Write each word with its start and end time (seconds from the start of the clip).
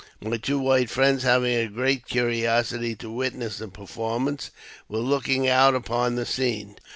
My 0.19 0.37
two 0.37 0.57
white 0.57 0.89
friends, 0.89 1.21
having 1.21 1.53
a 1.53 1.67
great 1.67 2.07
curiosity 2.07 2.95
to 2.95 3.11
witness 3.11 3.59
the 3.59 3.67
performance, 3.67 4.49
were 4.89 4.97
looking 4.97 5.47
out 5.47 5.75
upon 5.75 6.15
the 6.15 6.25
scene. 6.25 6.77